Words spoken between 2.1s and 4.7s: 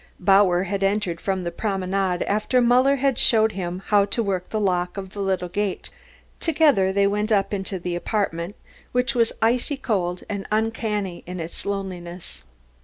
after Muller had shown him how to work the